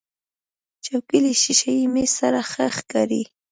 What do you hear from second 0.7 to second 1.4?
چوکۍ له